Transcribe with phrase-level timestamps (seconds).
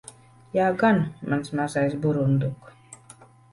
[0.55, 1.01] Jā gan,
[1.35, 2.75] mans mazais burunduk.